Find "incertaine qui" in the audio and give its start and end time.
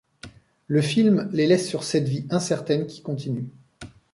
2.31-3.03